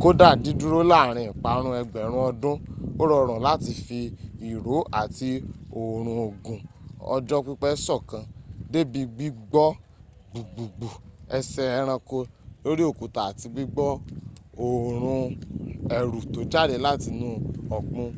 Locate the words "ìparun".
1.32-1.74